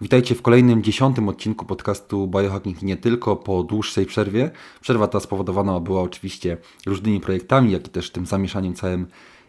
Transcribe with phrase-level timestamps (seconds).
[0.00, 4.50] Witajcie w kolejnym dziesiątym odcinku podcastu Biohacking nie tylko po dłuższej przerwie.
[4.80, 9.06] Przerwa ta spowodowana była oczywiście różnymi projektami, jak i też tym zamieszaniem całym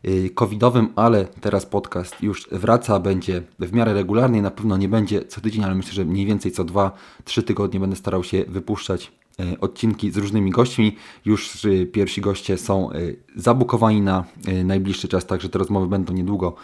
[0.07, 5.25] y, covidowym, ale teraz podcast już wraca, będzie w miarę regularnie, na pewno nie będzie
[5.25, 6.91] co tydzień, ale myślę, że mniej więcej co dwa,
[7.23, 9.11] trzy tygodnie będę starał się wypuszczać
[9.61, 10.95] odcinki z różnymi gośćmi.
[11.25, 12.95] Już e, pierwsi goście są e,
[13.35, 14.23] zabukowani na
[14.63, 16.55] najbliższy czas, także te rozmowy będą niedługo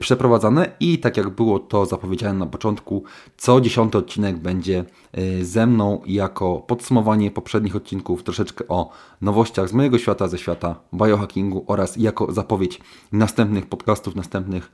[0.00, 3.04] przeprowadzane i tak jak było to zapowiedziane na początku,
[3.36, 4.84] co dziesiąty odcinek będzie
[5.42, 11.64] ze mną jako podsumowanie poprzednich odcinków, troszeczkę o nowościach z mojego świata, ze świata biohackingu
[11.66, 12.80] oraz jako zapowiedź
[13.12, 14.72] następnych podcastów, następnych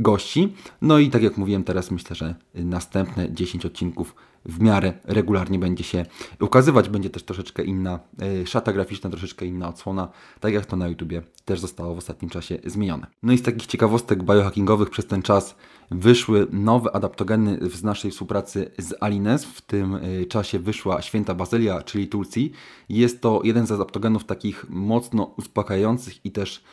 [0.00, 0.54] gości.
[0.82, 4.14] No i tak jak mówiłem teraz, myślę, że następne 10 odcinków
[4.48, 6.06] w miarę regularnie będzie się
[6.40, 6.88] ukazywać.
[6.88, 8.00] Będzie też troszeczkę inna
[8.42, 10.08] e, szata graficzna, troszeczkę inna odsłona,
[10.40, 13.06] tak jak to na YouTubie też zostało w ostatnim czasie zmienione.
[13.22, 15.56] No i z takich ciekawostek biohackingowych przez ten czas
[15.90, 19.44] wyszły nowe adaptogeny z naszej współpracy z Alines.
[19.44, 22.52] W tym e, czasie wyszła święta bazylia, czyli Tulsi.
[22.88, 26.64] Jest to jeden z adaptogenów takich mocno uspokajających i też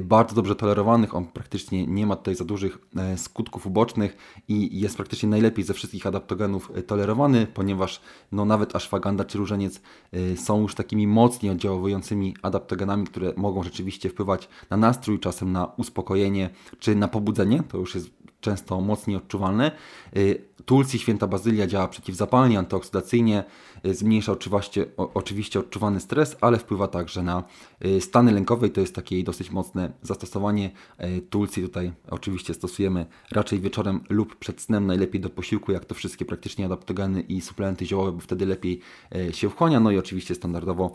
[0.00, 1.14] bardzo dobrze tolerowanych.
[1.14, 4.16] On praktycznie nie ma tutaj za dużych e, skutków ubocznych
[4.48, 8.00] i jest praktycznie najlepiej ze wszystkich adaptogenów tolerowany, ponieważ
[8.32, 9.80] no, nawet ashwagandha czy różeniec
[10.36, 16.50] są już takimi mocniej oddziałującymi adaptogenami, które mogą rzeczywiście wpływać na nastrój, czasem na uspokojenie
[16.78, 17.62] czy na pobudzenie.
[17.68, 18.10] To już jest
[18.44, 19.70] często mocniej odczuwalne.
[20.64, 23.44] Tulsi święta bazylia działa przeciwzapalnie, antyoksydacyjnie,
[23.92, 27.44] zmniejsza oczywiście, oczywiście odczuwany stres, ale wpływa także na
[27.84, 30.70] y, stany lękowe i to jest takie dosyć mocne zastosowanie.
[31.30, 36.24] Tulsi tutaj oczywiście stosujemy raczej wieczorem lub przed snem, najlepiej do posiłku, jak to wszystkie
[36.24, 38.80] praktycznie adaptogeny i suplementy ziołowe, bo wtedy lepiej
[39.30, 39.80] się wchłania.
[39.80, 40.94] No i oczywiście standardowo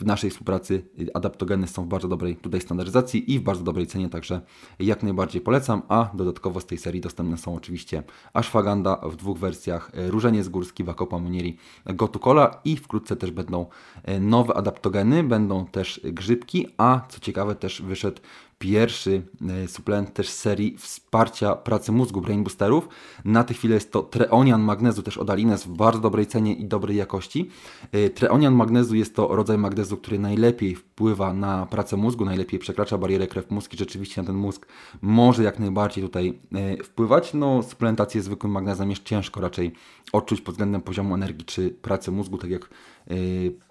[0.00, 0.82] w naszej współpracy
[1.14, 4.40] adaptogeny są w bardzo dobrej tutaj standaryzacji i w bardzo dobrej cenie, także
[4.78, 9.90] jak najbardziej polecam, a dodatkowo z tej serii dostępne są oczywiście Ashwagandha w dwóch wersjach,
[9.94, 11.56] e, Różeniec Górski, Bakopa Munieri,
[11.96, 13.66] Gotukola i wkrótce też będą
[14.02, 18.20] e, nowe adaptogeny, będą też grzybki, a co ciekawe też wyszedł
[18.58, 19.22] pierwszy
[19.64, 22.88] e, suplement też z serii wsparcia pracy mózgu Brain Boosterów.
[23.24, 26.64] Na tę chwilę jest to Treonian Magnezu, też od Alines w bardzo dobrej cenie i
[26.64, 27.50] dobrej jakości.
[27.92, 32.98] E, Treonian Magnezu jest to rodzaj magnezu, który najlepiej wpływa na pracę mózgu, najlepiej przekracza
[32.98, 34.66] barierę krew-mózg i rzeczywiście na ten mózg
[35.02, 37.34] może jak najbardziej tutaj e, wpływać.
[37.34, 39.72] No, suplementację zwykłym magnezem jest ciężko raczej
[40.12, 42.68] odczuć pod względem poziomu energii czy pracy mózgu, tak jak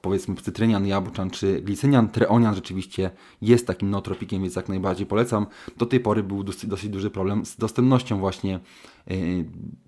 [0.02, 2.10] powiedzmy cytrynian, jabłczan czy glicynian.
[2.10, 3.12] Treonian rzeczywiście
[3.42, 5.46] jest takim nootropikiem, więc jak najbardziej polecam.
[5.78, 8.60] Do tej pory był dosyć, dosyć duży problem z dostępnością właśnie
[9.08, 9.16] yy,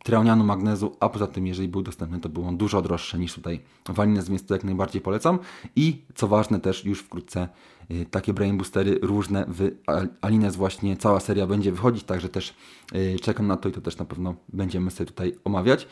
[0.03, 3.59] treonianu, magnezu, a poza tym jeżeli był dostępny, to był on dużo droższy niż tutaj
[3.89, 5.39] walinez, więc to jak najbardziej polecam.
[5.75, 7.49] I co ważne też już wkrótce
[7.89, 9.71] yy, takie brain boostery różne w
[10.21, 12.53] Alines właśnie cała seria będzie wychodzić, także też
[13.21, 15.87] czekam na to i to też na pewno będziemy sobie tutaj omawiać.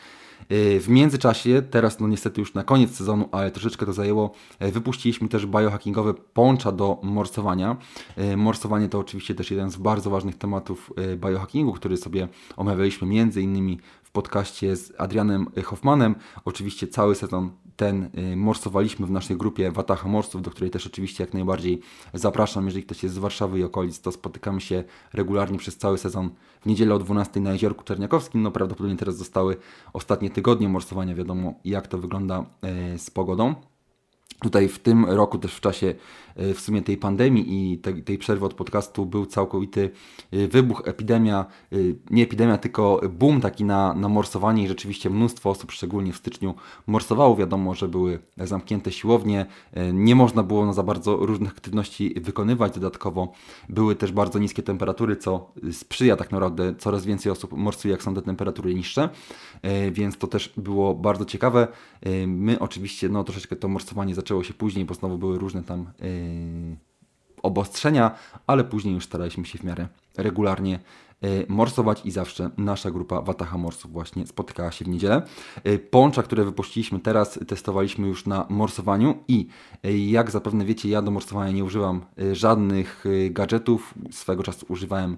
[0.52, 4.30] Y, w międzyczasie, teraz no niestety już na koniec sezonu, ale troszeczkę to zajęło,
[4.62, 7.76] y, wypuściliśmy też biohackingowe poncza do morsowania.
[8.18, 13.42] Y, morsowanie to oczywiście też jeden z bardzo ważnych tematów biohackingu, który sobie omawialiśmy między
[13.42, 16.14] innymi w podcaście z Adrianem Hoffmanem.
[16.44, 21.34] Oczywiście cały sezon ten morsowaliśmy w naszej grupie Wataha Morsów, do której też oczywiście jak
[21.34, 21.80] najbardziej
[22.14, 22.64] zapraszam.
[22.64, 26.30] Jeżeli ktoś jest z Warszawy i okolic, to spotykamy się regularnie przez cały sezon
[26.60, 28.42] w niedzielę o 12 na Jeziorku Czerniakowskim.
[28.42, 29.56] No prawdopodobnie teraz zostały
[29.92, 33.54] ostatnie tygodnie morsowania, wiadomo jak to wygląda e, z pogodą.
[34.44, 35.94] Tutaj w tym roku też w czasie
[36.36, 39.90] e, w sumie tej pandemii i tej, tej przerwy od podcastu był całkowity
[40.32, 41.76] e, wybuch, epidemia, e,
[42.10, 46.54] nie epidemia, tylko boom taki na, na morsowanie i rzeczywiście mnóstwo osób, szczególnie w styczniu,
[46.86, 47.36] morsowało.
[47.36, 49.46] Wiadomo, że były zamknięte siłownie,
[49.92, 52.74] nie można było za bardzo różnych aktywności wykonywać.
[52.74, 53.32] Dodatkowo
[53.68, 58.14] były też bardzo niskie temperatury, co sprzyja tak naprawdę coraz więcej osób morsuje, jak są
[58.14, 59.08] te temperatury niższe,
[59.92, 61.68] więc to też było bardzo ciekawe.
[62.26, 66.76] My oczywiście no, troszeczkę to morsowanie zaczęło się później, bo znowu były różne tam yy,
[67.42, 68.14] obostrzenia,
[68.46, 70.80] ale później już staraliśmy się w miarę regularnie
[71.48, 75.22] morsować i zawsze nasza grupa Wataha Morsów właśnie spotykała się w niedzielę.
[75.64, 79.48] Yy, Poncza, które wypuściliśmy teraz, testowaliśmy już na morsowaniu i
[80.10, 82.00] jak zapewne wiecie, ja do morsowania nie używam
[82.32, 83.94] żadnych gadżetów.
[84.10, 85.16] Swego czasu używałem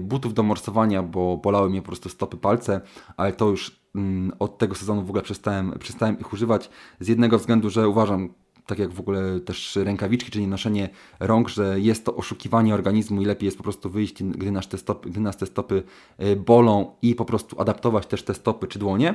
[0.00, 2.80] butów do morsowania, bo bolały mnie po prostu stopy, palce,
[3.16, 6.70] ale to już mm, od tego sezonu w ogóle przestałem, przestałem ich używać
[7.00, 8.28] z jednego względu, że uważam
[8.66, 10.88] tak jak w ogóle też rękawiczki, czyli noszenie
[11.20, 14.78] rąk, że jest to oszukiwanie organizmu i lepiej jest po prostu wyjść, gdy nas te
[14.78, 15.82] stopy, gdy nas te stopy
[16.22, 19.14] y, bolą i po prostu adaptować też te stopy czy dłonie.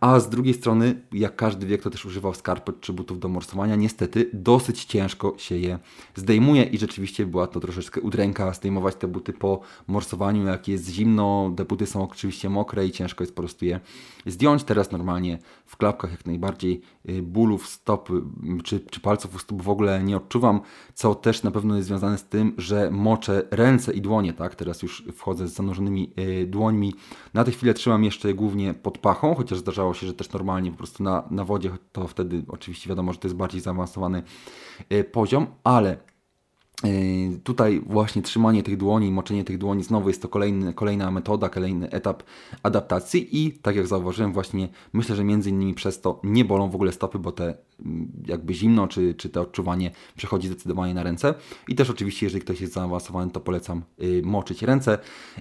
[0.00, 3.76] A z drugiej strony, jak każdy wie, kto też używał skarpet czy butów do morsowania,
[3.76, 5.78] niestety dosyć ciężko się je
[6.14, 11.52] zdejmuje i rzeczywiście była to troszeczkę udręka zdejmować te buty po morsowaniu, jak jest zimno,
[11.56, 13.80] te buty są oczywiście mokre i ciężko jest po prostu je
[14.26, 14.64] zdjąć.
[14.64, 15.38] Teraz normalnie
[15.70, 18.08] w klapkach jak najbardziej y, bólów stop
[18.64, 20.60] czy, czy palców u stóp w ogóle nie odczuwam,
[20.94, 24.54] co też na pewno jest związane z tym, że moczę ręce i dłonie, tak?
[24.54, 26.94] Teraz już wchodzę z zanurzonymi y, dłońmi.
[27.34, 30.78] Na tę chwilę trzymam jeszcze głównie pod pachą, chociaż zdarzało się, że też normalnie po
[30.78, 34.22] prostu na, na wodzie, to wtedy oczywiście wiadomo, że to jest bardziej zaawansowany
[34.92, 36.09] y, poziom, ale
[37.44, 41.90] tutaj właśnie trzymanie tych dłoni, moczenie tych dłoni znowu jest to kolejny, kolejna metoda, kolejny
[41.90, 42.22] etap
[42.62, 46.74] adaptacji i tak jak zauważyłem właśnie myślę, że między innymi przez to nie bolą w
[46.74, 47.54] ogóle stopy, bo te
[47.84, 51.34] mm, jakby zimno czy, czy to odczuwanie przechodzi zdecydowanie na ręce
[51.68, 54.98] i też oczywiście jeżeli ktoś jest zaawansowany to polecam y, moczyć ręce.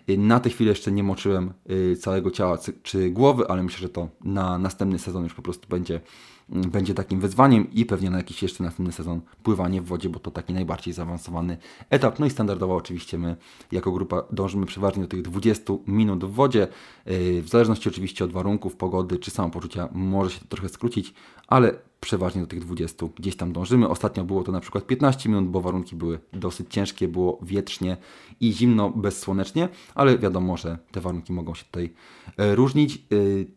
[0.09, 1.53] Y, na tę chwilę jeszcze nie moczyłem
[1.99, 6.01] całego ciała czy głowy, ale myślę, że to na następny sezon już po prostu będzie
[6.49, 10.31] będzie takim wyzwaniem i pewnie na jakiś jeszcze następny sezon pływanie w wodzie, bo to
[10.31, 11.57] taki najbardziej zaawansowany
[11.89, 12.19] etap.
[12.19, 13.35] No i standardowo oczywiście my
[13.71, 16.67] jako grupa dążymy przeważnie do tych 20 minut w wodzie.
[17.05, 21.13] Yy, w zależności oczywiście od warunków, pogody czy samopoczucia może się to trochę skrócić,
[21.47, 23.89] ale przeważnie do tych 20 gdzieś tam dążymy.
[23.89, 27.97] Ostatnio było to na przykład 15 minut, bo warunki były dosyć ciężkie, było wietrznie
[28.41, 31.93] i zimno, bezsłonecznie, ale wiadomo, że te warunki mogą się tutaj
[32.37, 32.95] e, różnić.
[32.95, 32.99] E,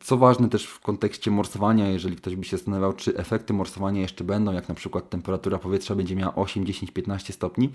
[0.00, 4.24] co ważne też w kontekście morsowania, jeżeli ktoś by się zastanawiał, czy efekty morsowania jeszcze
[4.24, 7.70] będą, jak na przykład temperatura powietrza będzie miała 8, 10, 15 stopni,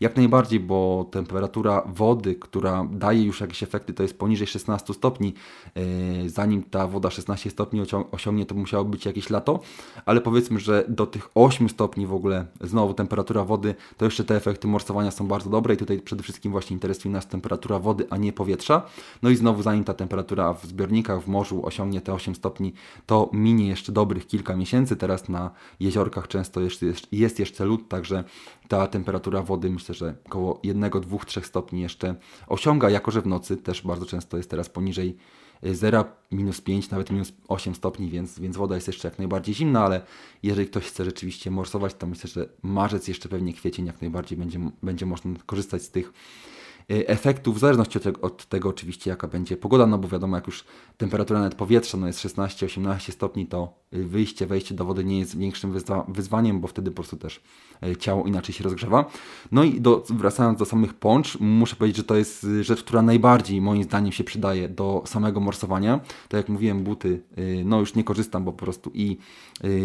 [0.00, 5.34] jak najbardziej, bo temperatura wody, która daje już jakieś efekty, to jest poniżej 16 stopni.
[5.74, 7.82] E, zanim ta woda 16 stopni
[8.12, 9.60] osiągnie, to musiało być jakieś lato,
[10.10, 14.36] ale powiedzmy, że do tych 8 stopni w ogóle znowu temperatura wody, to jeszcze te
[14.36, 18.16] efekty morsowania są bardzo dobre i tutaj przede wszystkim właśnie interesuje nas temperatura wody, a
[18.16, 18.82] nie powietrza.
[19.22, 22.72] No i znowu zanim ta temperatura w zbiornikach, w morzu osiągnie te 8 stopni,
[23.06, 24.96] to minie jeszcze dobrych kilka miesięcy.
[24.96, 28.24] Teraz na jeziorkach często jeszcze jest jeszcze lód, także
[28.68, 32.14] ta temperatura wody myślę, że około 1, 2, 3 stopni jeszcze
[32.46, 35.16] osiąga, jako że w nocy też bardzo często jest teraz poniżej
[35.62, 39.84] 0, minus 5, nawet minus 8 stopni, więc, więc woda jest jeszcze jak najbardziej zimna,
[39.84, 40.02] ale
[40.42, 44.60] jeżeli ktoś chce rzeczywiście morsować, to myślę, że marzec, jeszcze pewnie kwiecień jak najbardziej będzie,
[44.82, 46.49] będzie można korzystać z tych Y,
[46.90, 50.46] efektów, w zależności od tego, od tego, oczywiście jaka będzie pogoda, no bo wiadomo jak
[50.46, 50.64] już
[50.96, 55.38] temperatura nawet powietrza no jest 16-18 stopni, to y, wyjście, wejście do wody nie jest
[55.38, 57.40] większym wyzwa wyzwaniem, bo wtedy po prostu też
[57.86, 59.04] y, ciało inaczej się rozgrzewa.
[59.52, 63.60] No i do, wracając do samych poncz, muszę powiedzieć, że to jest rzecz, która najbardziej
[63.60, 66.00] moim zdaniem się przydaje do samego morsowania.
[66.28, 67.22] Tak jak mówiłem, buty,
[67.64, 69.18] no już nie korzystam, bo po prostu i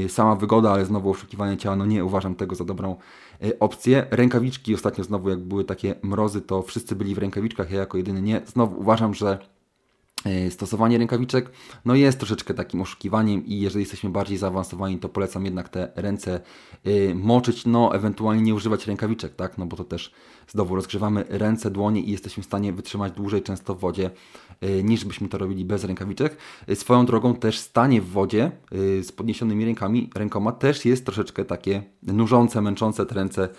[0.07, 2.95] sama wygoda, ale znowu oszukiwanie ciała, no nie uważam tego za dobrą
[3.59, 4.07] opcje.
[4.11, 8.21] Rękawiczki ostatnio znowu jak były takie mrozy, to wszyscy byli w rękawiczkach, ja jako jedyny
[8.21, 8.41] nie.
[8.45, 9.37] Znowu uważam, że
[10.25, 11.51] e, stosowanie rękawiczek
[11.85, 16.39] no jest troszeczkę takim oszukiwaniem i jeżeli jesteśmy bardziej zaawansowani, to polecam jednak te ręce
[16.87, 20.11] y, moczyć, no ewentualnie nie używać rękawiczek, tak, no bo to też
[20.47, 24.44] znowu rozgrzewamy ręce, dłonie i jesteśmy w stanie wytrzymać dłużej często w wodzie Y,
[24.83, 26.37] niż byśmy to robili bez rękawiczek.
[26.69, 31.45] Y, swoją drogą też stanie w wodzie y, z podniesionymi rękami, rękoma też jest troszeczkę
[31.45, 33.49] takie nużące, męczące, te ręce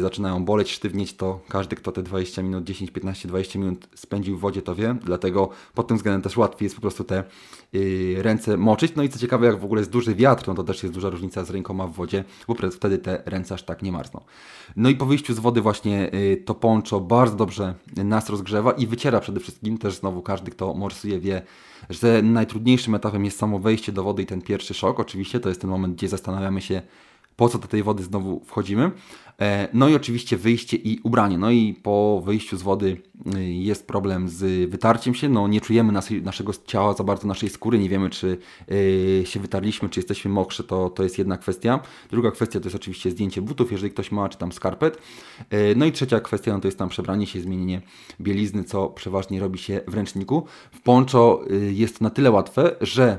[0.00, 4.40] zaczynają boleć, sztywnieć, to każdy, kto te 20 minut, 10, 15, 20 minut spędził w
[4.40, 7.24] wodzie, to wie, dlatego pod tym względem też łatwiej jest po prostu te
[8.16, 8.92] ręce moczyć.
[8.96, 11.10] No i co ciekawe, jak w ogóle jest duży wiatr, no to też jest duża
[11.10, 14.20] różnica z rękoma w wodzie, bo wtedy te ręce aż tak nie marzną.
[14.76, 16.10] No i po wyjściu z wody właśnie
[16.44, 20.74] to poncho bardzo dobrze nas rozgrzewa i wyciera przede wszystkim też znowu każdy każdy, kto
[20.74, 21.42] morsuje, wie,
[21.90, 25.00] że najtrudniejszym etapem jest samo wejście do wody i ten pierwszy szok.
[25.00, 26.82] Oczywiście to jest ten moment, gdzie zastanawiamy się,
[27.36, 28.90] po co do tej wody znowu wchodzimy.
[29.40, 31.38] E, no i oczywiście wyjście i ubranie.
[31.38, 32.96] No i po wyjściu z wody
[33.36, 35.28] y, jest problem z wytarciem się.
[35.28, 37.78] No nie czujemy naszego ciała za bardzo, naszej skóry.
[37.78, 38.38] Nie wiemy, czy
[38.72, 40.64] y, się wytarliśmy, czy jesteśmy mokrzy.
[40.64, 41.80] To, to jest jedna kwestia.
[42.10, 44.98] Druga kwestia to jest oczywiście zdjęcie butów, jeżeli ktoś ma, czy tam skarpet.
[45.50, 47.82] E, no i trzecia kwestia no to jest tam przebranie się, zmienienie
[48.20, 50.46] bielizny, co przeważnie robi się w ręczniku.
[50.72, 53.18] W poncho y, jest na tyle łatwe, że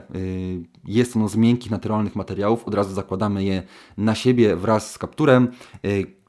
[0.87, 2.67] jest ono z miękkich, naturalnych materiałów.
[2.67, 3.63] Od razu zakładamy je
[3.97, 5.47] na siebie wraz z kapturem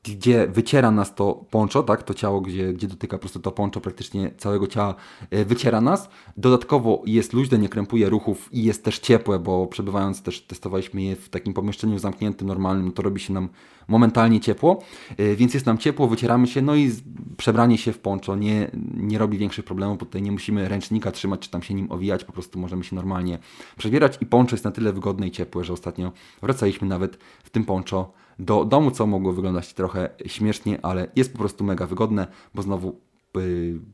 [0.08, 3.80] gdzie wyciera nas to poncho, tak, to ciało, gdzie, gdzie dotyka po prostu to poncho
[3.80, 4.94] praktycznie całego ciała,
[5.30, 6.08] e, wyciera nas.
[6.36, 11.16] Dodatkowo jest luźne, nie krępuje ruchów i jest też ciepłe, bo przebywając też testowaliśmy je
[11.16, 13.48] w takim pomieszczeniu zamkniętym, normalnym, to robi się nam
[13.88, 14.82] momentalnie ciepło,
[15.16, 16.92] e, więc jest nam ciepło, wycieramy się, no i
[17.36, 21.40] przebranie się w poncho nie, nie robi większych problemów, bo tutaj nie musimy ręcznika trzymać,
[21.40, 23.38] czy tam się nim owijać, po prostu możemy się normalnie
[23.78, 27.64] przebierać i poncho jest na tyle wygodne i ciepłe, że ostatnio wracaliśmy nawet w tym
[27.64, 32.62] poncho do domu, co mogło wyglądać trochę śmiesznie, ale jest po prostu mega wygodne, bo
[32.62, 33.06] znowu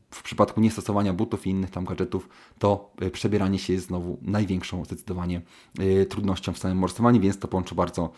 [0.09, 4.85] w przypadku niestosowania butów i innych tam gadżetów, to y, przebieranie się jest znowu największą
[4.85, 5.41] zdecydowanie
[5.79, 8.11] y, trudnością w samym morsowaniu, więc to połącze bardzo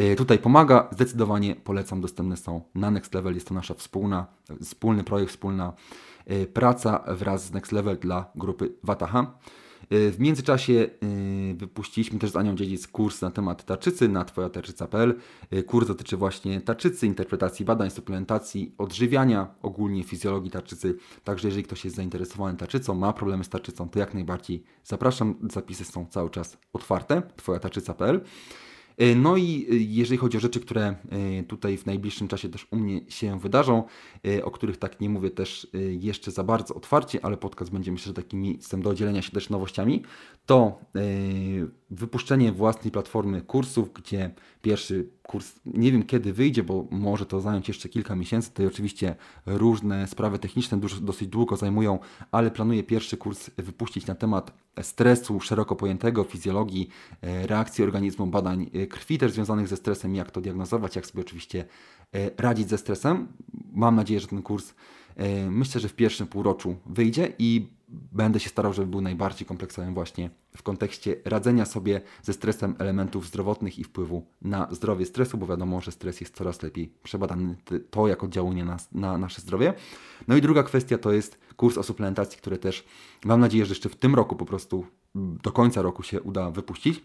[0.00, 0.88] y, tutaj pomaga.
[0.92, 3.34] Zdecydowanie polecam, dostępne są na Next Level.
[3.34, 4.26] Jest to nasza wspólna,
[4.62, 5.72] wspólny projekt, wspólna
[6.54, 9.38] praca wraz z Next Level dla grupy Wataha.
[9.94, 15.14] Y, w międzyczasie y, wypuściliśmy też z Anią Dziedzic kurs na temat tarczycy na twojatarczyca.pl.
[15.52, 20.96] Y, kurs dotyczy właśnie tarczycy, interpretacji badań, suplementacji, odżywiania, ogólnie fizjologii tarczycy.
[21.24, 25.34] Także jeżeli ktoś jest zainteresowany tarczycą, ma problemy z tarczycą, to jak najbardziej zapraszam.
[25.52, 28.20] Zapisy są cały czas otwarte, twojatarczyca.pl.
[28.98, 32.66] E, no i e, jeżeli chodzi o rzeczy, które e, tutaj w najbliższym czasie też
[32.70, 33.84] u mnie się wydarzą,
[34.44, 35.66] o których tak nie mówię też
[36.00, 39.50] jeszcze za bardzo otwarcie, ale podcast będzie myślę, że takim miejscem do dzielenia się też
[39.50, 40.02] nowościami,
[40.46, 40.78] to
[41.94, 44.30] wypuszczenie własnej platformy kursów, gdzie
[44.62, 48.48] pierwszy kurs nie wiem kiedy wyjdzie, bo może to zająć jeszcze kilka miesięcy.
[48.48, 51.98] Tutaj oczywiście różne sprawy techniczne dużo, dosyć długo zajmują,
[52.32, 56.88] ale planuję pierwszy kurs wypuścić na temat stresu szeroko pojętego, fizjologii,
[57.22, 61.20] e, reakcji organizmu, badań e, krwi też związanych ze stresem, jak to diagnozować, jak sobie
[61.20, 61.64] oczywiście
[62.14, 63.28] e, radzić ze stresem.
[63.72, 64.74] Mam nadzieję, że ten kurs
[65.50, 67.68] myślę, że w pierwszym półroczu wyjdzie i
[68.12, 73.26] będę się starał, żeby był najbardziej kompleksowym właśnie w kontekście radzenia sobie ze stresem elementów
[73.26, 77.56] zdrowotnych i wpływu na zdrowie stresu, bo wiadomo, że stres jest coraz lepiej przebadany,
[77.90, 79.74] to jak oddziałuje na, na nasze zdrowie.
[80.28, 82.84] No i druga kwestia to jest kurs o suplementacji, który też
[83.24, 87.02] mam nadzieję, że jeszcze w tym roku po prostu do końca roku się uda wypuścić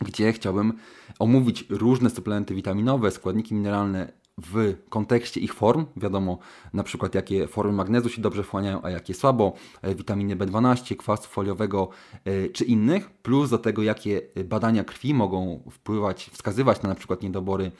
[0.00, 0.72] gdzie chciałbym
[1.18, 4.12] omówić różne suplementy witaminowe, składniki mineralne
[4.46, 6.38] w kontekście ich form, wiadomo
[6.72, 11.28] na przykład jakie formy magnezu się dobrze wchłaniają, a jakie słabo, e, witaminy B12, kwasu
[11.28, 11.88] foliowego
[12.24, 17.22] e, czy innych, plus do tego jakie badania krwi mogą wpływać, wskazywać na na przykład
[17.22, 17.72] niedobory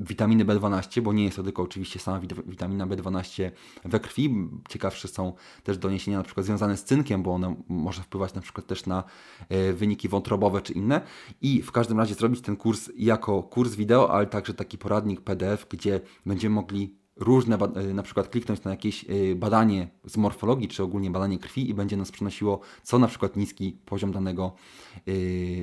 [0.00, 3.50] witaminy B12, bo nie jest to tylko oczywiście sama witamina B12
[3.84, 4.48] we krwi.
[4.68, 5.32] Ciekawsze są
[5.62, 9.04] też doniesienia na przykład związane z cynkiem, bo ono może wpływać na przykład też na
[9.48, 11.00] e, wyniki wątrobowe czy inne.
[11.40, 15.66] I w każdym razie zrobić ten kurs jako kurs wideo, ale także taki poradnik PDF,
[15.70, 20.82] gdzie będziemy mogli różne, e, na przykład kliknąć na jakieś e, badanie z morfologii, czy
[20.82, 24.52] ogólnie badanie krwi i będzie nas przynosiło, co na przykład niski poziom danego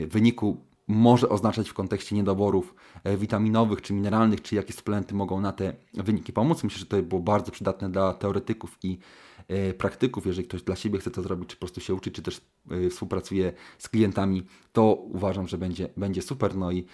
[0.07, 5.51] wyniku może oznaczać w kontekście niedoborów e, witaminowych czy mineralnych, czy jakie suplementy mogą na
[5.51, 6.63] te wyniki pomóc.
[6.63, 8.97] Myślę, że to było bardzo przydatne dla teoretyków i
[9.47, 12.21] e, praktyków, jeżeli ktoś dla siebie chce to zrobić, czy po prostu się uczy, czy
[12.21, 12.41] też
[12.71, 16.55] e, współpracuje z klientami, to uważam, że będzie, będzie super.
[16.55, 16.85] No i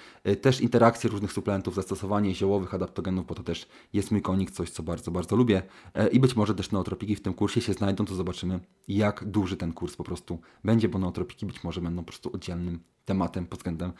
[0.41, 4.83] też interakcje różnych suplementów, zastosowanie ziołowych adaptogenów, bo to też jest mój konik, coś co
[4.83, 5.63] bardzo, bardzo lubię.
[6.11, 9.73] I być może też neotropiki w tym kursie się znajdą, to zobaczymy, jak duży ten
[9.73, 13.93] kurs po prostu będzie, bo neotropiki być może będą po prostu oddzielnym tematem pod względem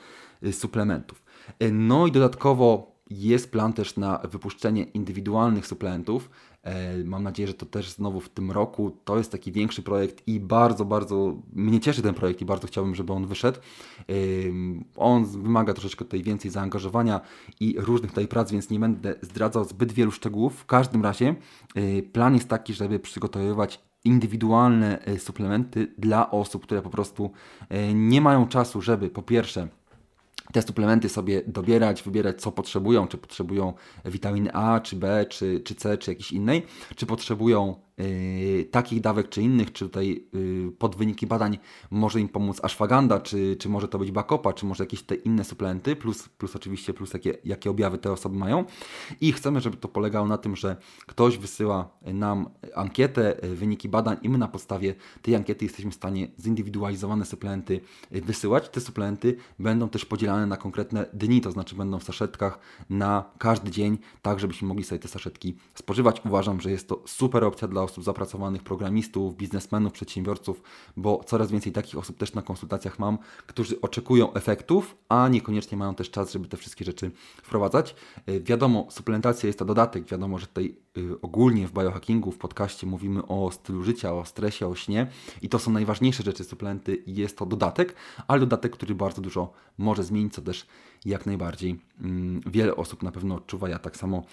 [0.44, 1.24] y, suplementów.
[1.64, 6.30] Y, no i dodatkowo jest plan też na wypuszczenie indywidualnych suplementów.
[7.00, 8.98] Y, mam nadzieję, że to też znowu w tym roku.
[9.06, 12.96] To jest taki większy projekt i bardzo, bardzo mnie cieszy ten projekt i bardzo chciałbym,
[12.96, 13.60] żeby on wyszedł.
[14.96, 17.22] On wymaga troszeczkę tutaj więcej zaangażowania
[17.60, 20.56] i różnych tutaj prac, więc nie będę zdradzał zbyt wielu szczegółów.
[20.56, 21.36] W każdym razie
[22.14, 27.32] plan jest taki, żeby przygotowywać indywidualne e, suplementy dla osób, które po prostu
[27.70, 29.68] e, nie mają czasu, żeby po pierwsze
[30.54, 33.74] te suplementy sobie dobierać, wybierać co potrzebują, czy potrzebują
[34.06, 39.30] witaminy A, czy B, czy, czy C, czy jakiejś innej, czy potrzebują Yy, takich dawek
[39.30, 41.58] czy innych, czy tutaj yy, pod wyniki badań
[41.92, 45.44] może im pomóc ashwagandha, czy, czy może to być bakopa, czy może jakieś te inne
[45.44, 48.66] suplementy, plus, plus oczywiście plus jakie, jakie objawy te osoby mają.
[49.22, 54.18] I chcemy, żeby to polegało na tym, że ktoś wysyła nam ankietę, yy, wyniki badań
[54.22, 57.80] i my na podstawie tej ankiety jesteśmy w stanie zindywidualizowane suplementy
[58.12, 58.70] wysyłać.
[58.70, 62.60] Te suplementy będą też podzielane na konkretne dni, to znaczy będą w saszetkach
[62.90, 66.22] na każdy dzień, tak żebyśmy mogli sobie te saszetki spożywać.
[66.26, 70.62] Uważam, że jest to super opcja dla osób zapracowanych, programistów, biznesmenów, przedsiębiorców,
[70.98, 75.96] bo coraz więcej takich osób też na konsultacjach mam, którzy oczekują efektów, a niekoniecznie mają
[75.96, 77.12] też czas, żeby te wszystkie rzeczy
[77.44, 77.96] wprowadzać.
[78.30, 80.76] Y, wiadomo, suplementacja jest to dodatek, wiadomo, że tutaj
[81.22, 85.08] ogólnie w biohackingu, w podcaście mówimy o stylu życia, o stresie, o śnie
[85.42, 87.96] i to są najważniejsze rzeczy suplementy i jest to dodatek,
[88.28, 90.68] ale dodatek, który bardzo dużo może zmienić, co też
[91.06, 94.24] jak najbardziej mm, wiele osób na pewno odczuwa, ja tak samo,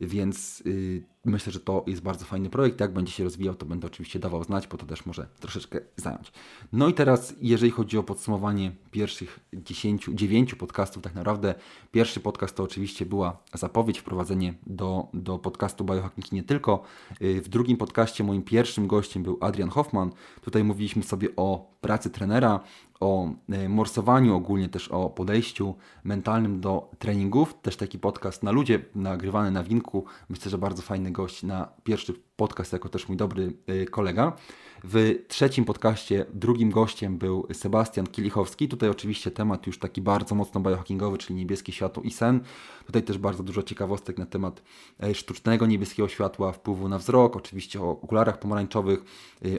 [0.00, 2.80] więc y, myślę, że to jest bardzo fajny projekt.
[2.80, 6.32] Jak będzie się rozwijał, to będę oczywiście dawał znać, bo to też może troszeczkę zająć.
[6.72, 11.54] No i teraz, jeżeli chodzi o podsumowanie pierwszych 10, 9 podcastów, tak naprawdę
[11.92, 16.82] pierwszy podcast to oczywiście była zapowiedź, wprowadzenie do, do podcastu Biohacking biohacking i nie tylko.
[17.20, 20.10] W drugim podcaście moim pierwszym gościem był Adrian Hoffman.
[20.40, 22.60] Tutaj mówiliśmy sobie o pracy trenera,
[23.00, 25.74] o e, morsowaniu ogólnie, też o podejściu
[26.04, 27.54] mentalnym do treningów.
[27.62, 30.04] Też taki podcast na ludzie, nagrywany na winku.
[30.28, 34.36] Myślę, że bardzo fajny gość na pierwszy podcast, jako też mój dobry e, kolega.
[34.84, 38.68] W trzecim podcaście drugim gościem był Sebastian Kilichowski.
[38.68, 42.40] Tutaj oczywiście temat już taki bardzo mocno biohackingowy, czyli niebieskie światło i sen.
[42.86, 44.62] Tutaj też bardzo dużo ciekawostek na temat
[45.02, 49.04] e, sztucznego niebieskiego światła, wpływu na wzrok, oczywiście o okularach pomarańczowych,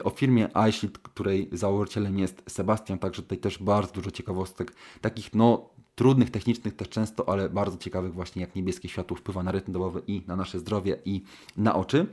[0.04, 5.68] o firmie iShield, której założycielem jest Sebastian, także tutaj też bardzo dużo ciekawostek, takich no
[5.94, 10.02] trudnych, technicznych też często, ale bardzo ciekawych właśnie jak niebieskie światło wpływa na rytm dobowy
[10.06, 11.22] i na nasze zdrowie i
[11.56, 12.06] na oczy.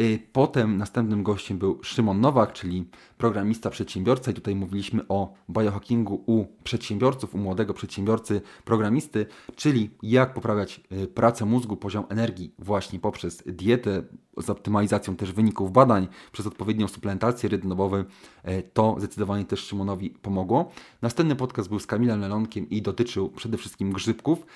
[0.00, 6.22] Y, potem następnym gościem był Szymon Nowak, czyli programista, przedsiębiorca i tutaj mówiliśmy o biohackingu
[6.26, 12.98] u przedsiębiorców, u młodego przedsiębiorcy, programisty, czyli jak poprawiać y, pracę mózgu, poziom energii właśnie
[12.98, 14.02] poprzez dietę,
[14.36, 20.70] z optymalizacją też wyników badań, przez odpowiednią suplementację, rytm y, to zdecydowanie też Szymonowi pomogło.
[21.02, 24.46] Następny podcast był z Kamilem Lelonkiem i dotyczył przede wszystkim grzybków,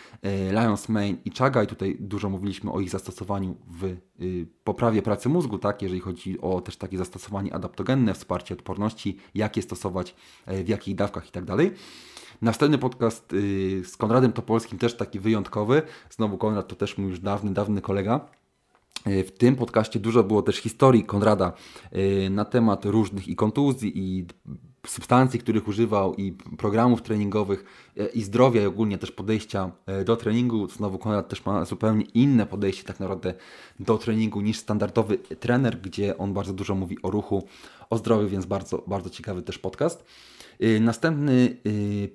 [0.50, 3.96] Lions Mane i Chaga i tutaj dużo mówiliśmy o ich zastosowaniu w
[4.64, 9.56] poprawie pracy pracy mózgu, tak, jeżeli chodzi o też takie zastosowanie adaptogenne, wsparcie odporności, jak
[9.56, 10.14] je stosować,
[10.46, 11.72] e, w jakich dawkach i tak dalej.
[12.42, 15.82] Następny podcast y, z Konradem Topolskim, też taki wyjątkowy.
[16.10, 18.20] Znowu Konrad to też mój już dawny, dawny kolega.
[19.04, 21.52] E, w tym podcaście dużo było też historii Konrada
[21.92, 24.26] e, na temat różnych i kontuzji, i
[24.86, 27.64] substancji, których używał, i programów treningowych,
[27.96, 29.70] e, i zdrowia, i ogólnie też podejścia
[30.04, 30.68] do treningu.
[30.68, 33.34] Znowu Konrad też ma zupełnie inne podejście tak naprawdę
[33.80, 37.48] do treningu niż standardowy trener, gdzie on bardzo dużo mówi o ruchu,
[37.90, 40.04] o zdrowiu, więc bardzo, bardzo ciekawy też podcast.
[40.80, 41.56] Następny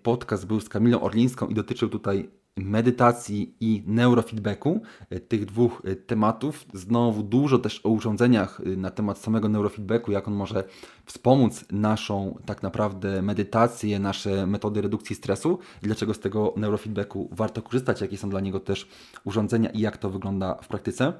[0.03, 2.29] podcast był z Kamilą Orlińską i dotyczył tutaj
[2.65, 6.65] medytacji i neurofeedbacku, e, tych dwóch e, tematów.
[6.73, 10.63] Znowu dużo też o urządzeniach e, na temat samego neurofeedbacku, jak on może
[11.05, 18.01] wspomóc naszą tak naprawdę medytację, nasze metody redukcji stresu dlaczego z tego neurofeedbacku warto korzystać,
[18.01, 18.87] jakie są dla niego też
[19.23, 21.13] urządzenia i jak to wygląda w praktyce.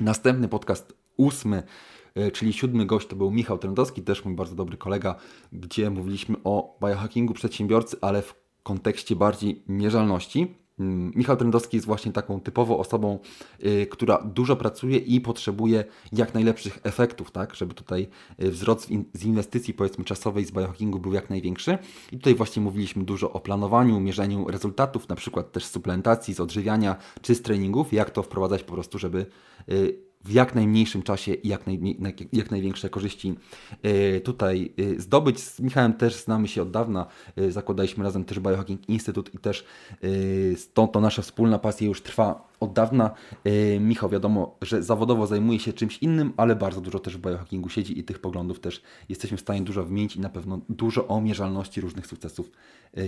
[0.00, 1.62] Następny podcast, ósmy,
[2.32, 5.14] czyli siódmy gość to był Michał Trendowski, też mój bardzo dobry kolega,
[5.52, 10.54] gdzie mówiliśmy o biohackingu przedsiębiorcy, ale w kontekście bardziej mierzalności.
[10.78, 13.18] Mm, Michał Trendowski jest właśnie taką typową osobą,
[13.58, 18.08] yy, która dużo pracuje i potrzebuje jak najlepszych efektów, tak, żeby tutaj
[18.38, 21.78] yy, wzrost z, in z inwestycji powiedzmy czasowej z biohackingu był jak największy.
[22.12, 26.96] I tutaj właśnie mówiliśmy dużo o planowaniu, mierzeniu rezultatów, na przykład też suplementacji, z odżywiania
[27.22, 29.26] czy z treningów, jak to wprowadzać po prostu, żeby
[29.68, 33.34] yy, w jak najmniejszym czasie i jak, naj, jak największe korzyści
[33.82, 35.40] e, tutaj e, zdobyć.
[35.40, 39.64] Z Michałem też znamy się od dawna, e, zakładaliśmy razem też Biohacking Institute i też
[40.56, 43.10] stąd to nasza wspólna pasja już trwa od dawna.
[43.80, 47.98] Michał wiadomo, że zawodowo zajmuje się czymś innym, ale bardzo dużo też w biohackingu siedzi
[47.98, 51.80] i tych poglądów też jesteśmy w stanie dużo wymienić i na pewno dużo o mierzalności
[51.80, 52.50] różnych sukcesów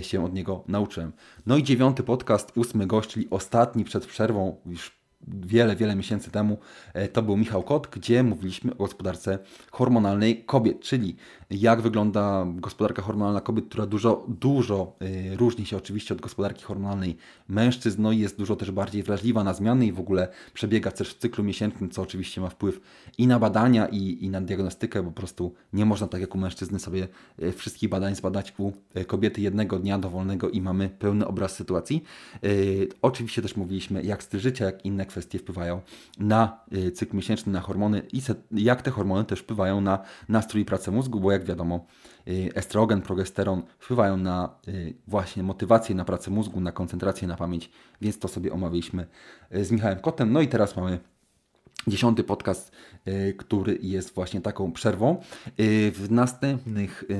[0.01, 1.11] się od niego nauczyłem.
[1.45, 6.57] No i dziewiąty podcast, ósmy gość, czyli ostatni przed przerwą, już wiele, wiele miesięcy temu,
[6.93, 9.39] e, to był Michał Kot, gdzie mówiliśmy o gospodarce
[9.71, 11.15] hormonalnej kobiet, czyli
[11.49, 17.17] jak wygląda gospodarka hormonalna kobiet, która dużo, dużo y, różni się oczywiście od gospodarki hormonalnej
[17.47, 21.13] mężczyzn, no i jest dużo też bardziej wrażliwa na zmiany i w ogóle przebiega też
[21.13, 22.81] w cyklu miesięcznym, co oczywiście ma wpływ
[23.17, 26.37] i na badania, i, i na diagnostykę, bo po prostu nie można tak jak u
[26.37, 27.07] mężczyzny sobie
[27.43, 28.71] y, wszystkich badań zbadać u
[29.07, 32.03] kobiety jednego dnia dowolnego i mamy pełny obraz sytuacji.
[33.01, 35.81] Oczywiście też mówiliśmy, jak styl życia, jak inne kwestie wpływają
[36.19, 36.59] na
[36.93, 41.19] cykl miesięczny, na hormony i jak te hormony też wpływają na nastrój i pracę mózgu,
[41.19, 41.85] bo jak wiadomo,
[42.27, 47.71] y, estrogen, progesteron wpływają na y, właśnie motywację, na pracę mózgu, na koncentrację, na pamięć,
[48.01, 49.07] więc to sobie omawialiśmy
[49.55, 50.33] y, z Michałem Kotem.
[50.33, 50.99] No i teraz mamy
[51.87, 52.71] dziesiąty podcast,
[53.07, 55.21] y, który jest właśnie taką przerwą.
[55.59, 57.15] Y, w następnych y,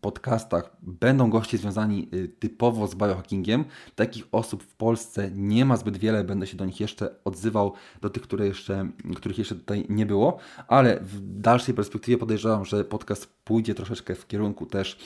[0.00, 3.64] podcastach będą goście związani typowo z biohackingiem.
[3.94, 8.10] Takich osób w Polsce nie ma zbyt wiele, będę się do nich jeszcze odzywał, do
[8.10, 10.38] tych, które jeszcze, których jeszcze tutaj nie było,
[10.68, 14.98] ale w dalszej perspektywie podejrzewam, że podcast pójdzie troszeczkę w kierunku też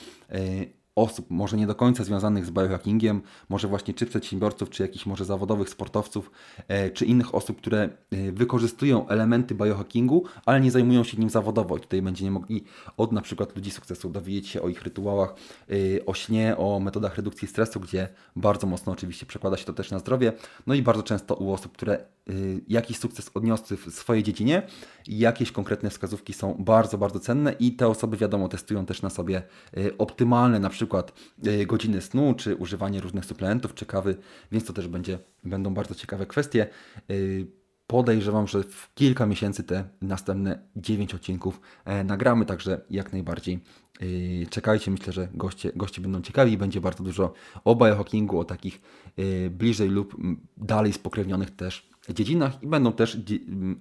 [0.97, 5.25] osób, może nie do końca związanych z biohackingiem, może właśnie czy przedsiębiorców, czy jakichś może
[5.25, 6.31] zawodowych sportowców,
[6.67, 11.77] e, czy innych osób, które e, wykorzystują elementy biohackingu, ale nie zajmują się nim zawodowo.
[11.77, 12.63] I tutaj będziemy mogli
[12.97, 15.35] od na przykład ludzi sukcesu dowiedzieć się o ich rytuałach,
[15.69, 19.91] e, o śnie, o metodach redukcji stresu, gdzie bardzo mocno oczywiście przekłada się to też
[19.91, 20.33] na zdrowie.
[20.67, 22.16] No i bardzo często u osób, które
[22.67, 24.67] jakiś sukces odniosły w swojej dziedzinie,
[25.07, 29.41] jakieś konkretne wskazówki są bardzo, bardzo cenne i te osoby wiadomo testują też na sobie
[29.97, 31.13] optymalne na przykład
[31.45, 34.15] e, godziny snu, czy używanie różnych suplementów, czy kawy,
[34.51, 36.67] więc to też będzie, będą bardzo ciekawe kwestie.
[37.87, 43.59] E, podejrzewam, że w kilka miesięcy te następne 9 odcinków e, nagramy, także jak najbardziej
[44.01, 44.91] yy, czekajcie.
[44.91, 46.57] Myślę, że goście, goście będą ciekawi.
[46.57, 48.81] Będzie bardzo dużo o biohackingu, o takich
[49.17, 50.17] yy, bliżej lub
[50.57, 53.17] dalej spokrewnionych też dziedzinach i będą też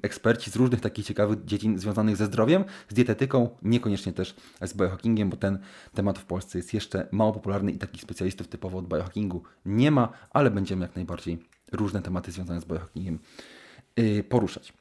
[0.02, 5.30] eksperci z różnych takich ciekawych dziedzin związanych ze zdrowiem, z dietetyką, niekoniecznie też z biohackingiem,
[5.30, 5.58] bo ten
[5.94, 10.12] temat w Polsce jest jeszcze mało popularny i takich specjalistów typowo od biohackingu nie ma,
[10.30, 11.38] ale będziemy jak najbardziej
[11.72, 13.18] różne tematy związane z biohackingiem
[14.28, 14.72] poruszać.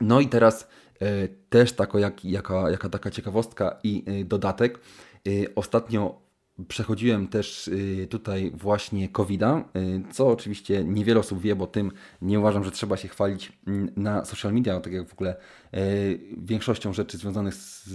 [0.00, 0.68] No i teraz
[1.00, 4.80] yy, też tako jak, jaka, jaka taka ciekawostka i yy, dodatek.
[5.28, 6.28] Y, ostatnio
[6.68, 12.38] Przechodziłem też y, tutaj właśnie COVID-a, y, co oczywiście niewiele osób wie, bo tym nie
[12.38, 15.36] uważam, że trzeba się chwalić mm, na social media, tak jak w ogóle
[15.74, 17.90] y, większością rzeczy związanych z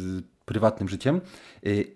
[0.46, 1.22] prywatnym życiem.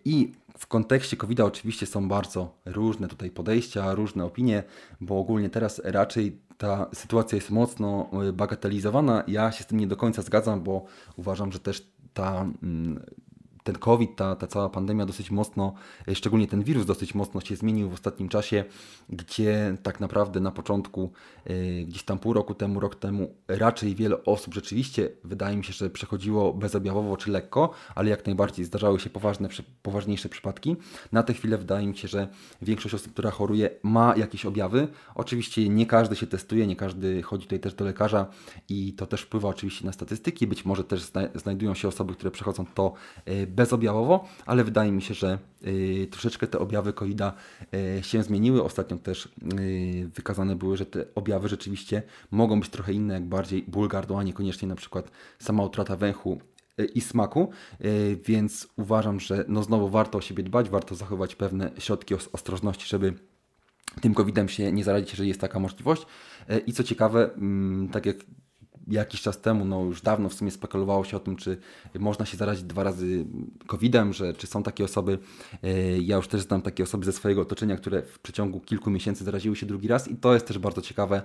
[0.05, 4.63] I w kontekście COVID-a oczywiście są bardzo różne tutaj podejścia, różne opinie,
[5.01, 9.23] bo ogólnie teraz raczej ta sytuacja jest mocno bagatelizowana.
[9.27, 13.05] Ja się z tym nie do końca zgadzam, bo uważam, że też ta mm,
[13.67, 15.73] ten COVID, ta, ta cała pandemia dosyć mocno,
[16.07, 18.63] e, szczególnie ten wirus dosyć mocno się zmienił w ostatnim czasie,
[19.09, 21.11] gdzie tak naprawdę na początku,
[21.45, 25.73] e, gdzieś tam pół roku temu, rok temu, raczej wiele osób rzeczywiście, wydaje mi się,
[25.73, 29.49] że przechodziło bezobjawowo czy lekko, ale jak najbardziej zdarzały się poważne,
[29.81, 30.75] poważniejsze przypadki.
[31.11, 32.27] Na tę chwilę wydaje mi się, że
[32.61, 34.87] większość osób, która choruje, ma jakieś objawy.
[35.15, 38.27] Oczywiście nie każdy się testuje, nie każdy chodzi tutaj też do lekarza
[38.69, 40.47] i to też wpływa oczywiście na statystyki.
[40.47, 42.93] Być może też znajdują się osoby, które przechodzą to
[43.25, 47.33] e, bezobjawowo, ale wydaje mi się, że y, troszeczkę te objawy COVID-a
[47.99, 48.63] y, się zmieniły.
[48.63, 49.25] Ostatnio też
[49.59, 54.23] y, wykazane były, że te objawy rzeczywiście mogą być trochę inne, jak bardziej ból gardła,
[54.23, 56.41] niekoniecznie na przykład sama utrata węchu
[56.95, 57.49] i smaku,
[58.25, 63.13] więc uważam, że no znowu warto o siebie dbać, warto zachować pewne środki ostrożności, żeby
[64.01, 66.05] tym COVID-em się nie zarazić, jeżeli jest taka możliwość.
[66.65, 68.17] I co ciekawe, mm, tak jak
[68.87, 71.57] jakiś czas temu, no już dawno w sumie spekulowało się o tym, czy
[71.99, 73.25] można się zarazić dwa razy
[73.67, 75.19] COVID-em, że czy są takie osoby.
[75.63, 79.23] E, ja już też znam takie osoby ze swojego otoczenia, które w przeciągu kilku miesięcy
[79.23, 81.21] zaraziły się drugi raz i to jest też bardzo ciekawe,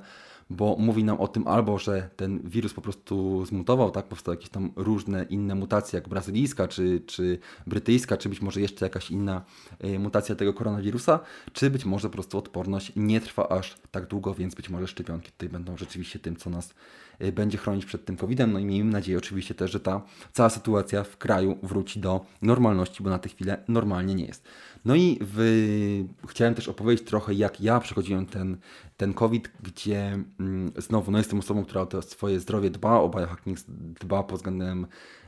[0.53, 4.51] bo mówi nam o tym albo, że ten wirus po prostu zmutował, tak, powstały jakieś
[4.51, 9.45] tam różne inne mutacje, jak brazylijska, czy, czy brytyjska, czy być może jeszcze jakaś inna
[9.81, 11.21] e, mutacja tego koronawirusa,
[11.53, 15.33] czy być może po prostu odporność nie trwa aż tak długo, więc być może szczepionki
[15.33, 16.75] tutaj będą rzeczywiście tym, co nas
[17.19, 18.53] e, będzie chronić przed tym COVID-em.
[18.53, 23.03] No i miejmy nadzieję oczywiście też, że ta cała sytuacja w kraju wróci do normalności,
[23.03, 24.45] bo na tę chwilę normalnie nie jest.
[24.85, 26.05] No i w...
[26.29, 28.57] chciałem też opowiedzieć trochę, jak ja przechodziłem ten,
[28.97, 33.59] ten COVID, gdzie mm, znowu no jestem osobą, która o swoje zdrowie dba, o biohacking
[34.01, 34.87] dba pod względem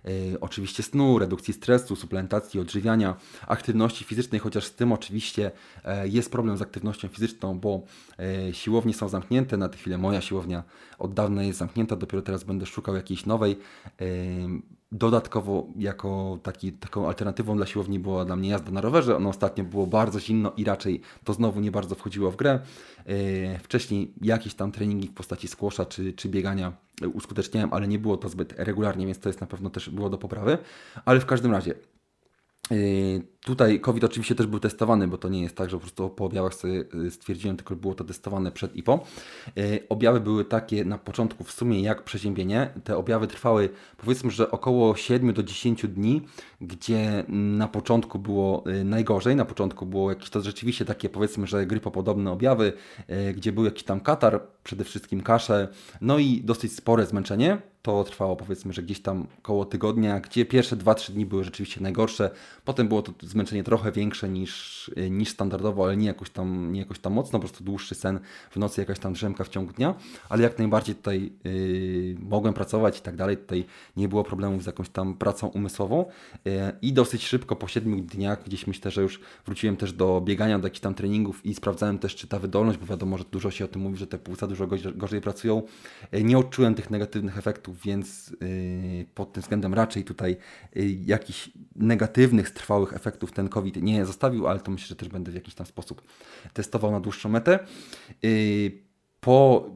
[0.08, 5.50] y, oczywiście snu, redukcji stresu, suplementacji, odżywiania, aktywności fizycznej, chociaż z tym oczywiście
[6.04, 7.82] y, jest problem z aktywnością fizyczną, bo
[8.48, 10.62] y, siłownie są zamknięte, na tę chwilę moja siłownia
[10.98, 13.56] od dawna jest zamknięta, dopiero teraz będę szukał jakiejś nowej.
[14.94, 19.16] Dodatkowo jako taki, taką alternatywą dla siłowni była dla mnie jazda na rowerze.
[19.16, 22.60] Ono ostatnio było bardzo zimno i raczej to znowu nie bardzo wchodziło w grę.
[23.06, 26.72] E, wcześniej jakieś tam treningi w postaci skłosza czy, czy biegania
[27.14, 30.18] uskuteczniałem, ale nie było to zbyt regularnie, więc to jest na pewno też było do
[30.18, 30.58] poprawy.
[31.04, 31.74] Ale w każdym razie
[33.40, 36.24] tutaj COVID oczywiście też był testowany, bo to nie jest tak, że po prostu po
[36.24, 39.04] objawach sobie yy, stwierdziłem, tylko było to testowane przed IPO.
[39.56, 42.70] Yy, objawy były takie na początku w sumie jak przeziębienie.
[42.84, 46.22] Te objawy trwały powiedzmy, że około 7 do 10 dni,
[46.60, 49.36] gdzie na początku było najgorzej.
[49.36, 52.72] Na początku było jakieś to rzeczywiście takie powiedzmy, że grypopodobne objawy,
[53.34, 55.68] gdzie był jakiś tam katar, przede wszystkim kasze,
[56.00, 60.76] no i dosyć spore zmęczenie to trwało powiedzmy, że gdzieś tam koło tygodnia, gdzie pierwsze
[60.76, 62.30] 2-3 dni były rzeczywiście najgorsze.
[62.64, 66.98] Potem było to zmęczenie trochę większe niż, niż standardowo, ale nie jakoś, tam, nie jakoś
[66.98, 68.20] tam mocno, po prostu dłuższy sen
[68.50, 69.94] w nocy, jakaś tam drzemka w ciągu dnia.
[70.28, 73.36] Ale jak najbardziej tutaj yy, mogłem pracować i tak dalej.
[73.36, 73.64] Tutaj
[73.96, 76.04] nie było problemów z jakąś tam pracą umysłową.
[76.44, 80.58] Yy, I dosyć szybko po 7 dniach gdzieś myślę, że już wróciłem też do biegania,
[80.58, 83.64] do jakichś tam treningów i sprawdzałem też, czy ta wydolność, bo wiadomo, że dużo się
[83.64, 85.62] o tym mówi, że te płuca dużo gorzej, gorzej pracują.
[86.12, 90.36] Yy, nie odczułem tych negatywnych efektów więc y, pod tym względem raczej tutaj
[90.76, 95.32] y, jakichś negatywnych, trwałych efektów ten COVID nie zostawił, ale to myślę, że też będę
[95.32, 96.02] w jakiś tam sposób
[96.52, 97.58] testował na dłuższą metę.
[98.24, 98.82] Y,
[99.20, 99.70] po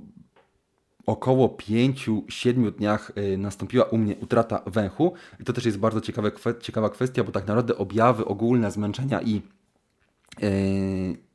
[1.07, 6.31] około 5-7 dniach nastąpiła u mnie utrata węchu i to też jest bardzo ciekawe,
[6.61, 9.43] ciekawa kwestia, bo tak naprawdę objawy ogólne zmęczenia i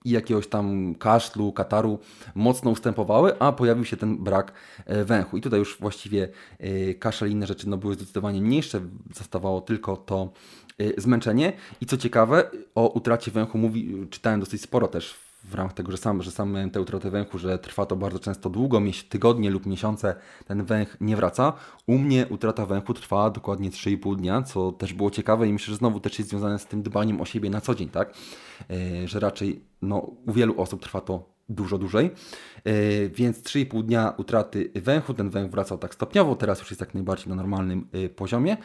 [0.06, 2.00] i jakiegoś tam kaszlu, kataru
[2.36, 4.54] mocno ustępowały, a pojawił się ten brak
[4.86, 5.38] e, węchu.
[5.38, 8.82] I tutaj już właściwie e, kaszel i inne rzeczy no, były zdecydowanie mniejsze,
[9.16, 10.32] zostawało tylko to
[10.80, 11.54] e, zmęczenie.
[11.82, 15.98] I co ciekawe, o utracie węchu mówi, czytałem dosyć sporo też w ramach tego, że
[15.98, 19.66] sam, że sam miałem tę utratę węchu, że trwa to bardzo często długo, tygodnie lub
[19.66, 21.54] miesiące, ten węch nie wraca.
[21.88, 25.78] U mnie utrata węchu trwała dokładnie 3,5 dnia, co też było ciekawe i myślę, że
[25.78, 28.14] znowu też jest związane z tym dbaniem o siebie na co dzień, tak?
[28.70, 32.12] Yy, że raczej no, u wielu osób trwa to dużo dłużej.
[32.66, 36.94] Yy, więc 3,5 dnia utraty węchu, ten węch wracał tak stopniowo, teraz już jest jak
[36.94, 38.58] najbardziej na normalnym yy, poziomie.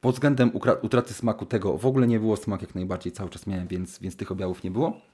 [0.00, 0.50] Pod względem
[0.82, 4.16] utraty smaku tego w ogóle nie było, smak jak najbardziej cały czas miałem, więc, więc
[4.16, 5.09] tych objawów nie było.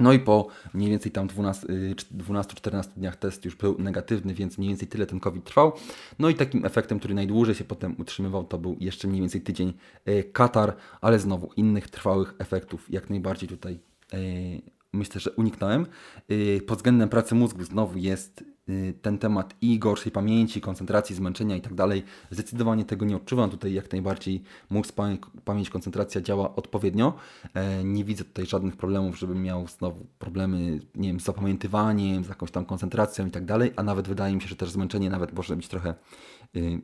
[0.00, 4.88] No i po mniej więcej tam 12-14 dniach test już był negatywny, więc mniej więcej
[4.88, 5.72] tyle ten COVID trwał.
[6.18, 9.72] No i takim efektem, który najdłużej się potem utrzymywał, to był jeszcze mniej więcej tydzień
[10.32, 13.80] Katar, ale znowu innych trwałych efektów jak najbardziej tutaj
[14.92, 15.86] myślę, że uniknąłem.
[16.66, 21.60] Pod względem pracy mózgu znowu jest Y, ten temat i gorszej pamięci, koncentracji, zmęczenia i
[21.60, 22.02] tak dalej.
[22.30, 23.50] Zdecydowanie tego nie odczuwam.
[23.50, 24.94] Tutaj jak najbardziej mózg,
[25.44, 27.14] pamięć, koncentracja działa odpowiednio.
[27.54, 32.28] E, nie widzę tutaj żadnych problemów, żebym miał znowu problemy, nie wiem, z zapamiętywaniem, z
[32.28, 35.32] jakąś tam koncentracją i tak dalej, a nawet wydaje mi się, że też zmęczenie nawet
[35.32, 35.94] może być trochę
[36.56, 36.80] y,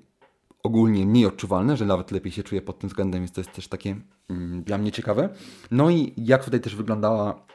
[0.62, 3.68] ogólnie mniej odczuwalne, że nawet lepiej się czuję pod tym względem, więc to jest też
[3.68, 3.90] takie
[4.30, 5.28] y, dla mnie ciekawe.
[5.70, 7.46] No i jak tutaj też wyglądała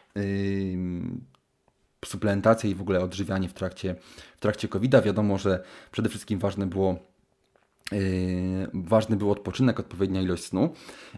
[2.06, 3.96] suplementacja i w ogóle odżywianie w trakcie,
[4.38, 5.02] w trakcie COVID-a.
[5.02, 7.00] Wiadomo, że przede wszystkim ważne było
[7.92, 8.00] yy,
[8.74, 10.74] ważny był odpoczynek, odpowiednia ilość snu.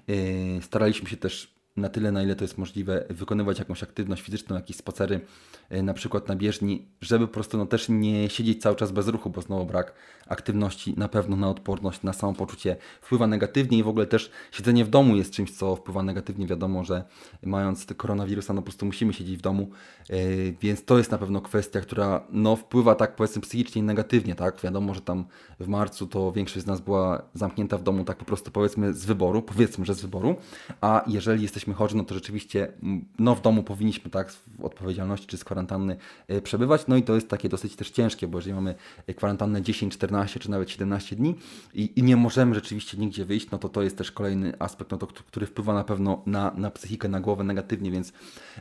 [0.08, 4.56] Yy, staraliśmy się też na tyle, na ile to jest możliwe, wykonywać jakąś aktywność fizyczną,
[4.56, 5.22] jakieś spacery,
[5.70, 9.08] e, na przykład na bieżni, żeby po prostu no, też nie siedzieć cały czas bez
[9.08, 9.94] ruchu, bo znowu brak
[10.28, 14.90] aktywności na pewno na odporność, na samopoczucie wpływa negatywnie i w ogóle też siedzenie w
[14.90, 16.48] domu jest czymś, co wpływa negatywnie.
[16.48, 17.04] Wiadomo, że
[17.44, 19.70] mając koronawirusa, no po prostu musimy siedzieć w domu,
[20.10, 20.18] yy,
[20.62, 24.62] więc to jest na pewno kwestia, która no, wpływa tak powiedzmy psychicznie negatywnie, tak?
[24.62, 25.26] Wiadomo, że tam
[25.60, 29.06] w marcu to większość z nas była zamknięta w domu tak po prostu powiedzmy z
[29.06, 30.36] wyboru, powiedzmy, że z wyboru,
[30.82, 32.74] a jeżeli jesteśmy jesteśmy chorzy, no to rzeczywiście
[33.20, 35.98] no, w domu powinniśmy tak w odpowiedzialności czy z kwarantanny
[36.28, 36.88] e, przebywać.
[36.88, 38.76] No i to jest takie dosyć też ciężkie, bo jeżeli mamy
[39.16, 41.36] kwarantannę 10, 14 czy nawet 17 dni
[41.74, 44.98] i, i nie możemy rzeczywiście nigdzie wyjść, no to to jest też kolejny aspekt, no
[44.98, 48.14] to, który wpływa na pewno na, na psychikę, na głowę negatywnie, więc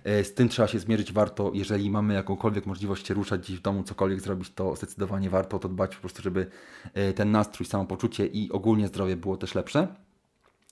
[0.05, 1.13] e, z tym trzeba się zmierzyć.
[1.13, 5.59] Warto, jeżeli mamy jakąkolwiek możliwość się ruszać gdzieś w domu, cokolwiek zrobić, to zdecydowanie warto
[5.59, 6.47] to dbać po prostu, żeby
[6.95, 10.05] e, ten nastrój, samopoczucie i ogólnie zdrowie było też lepsze.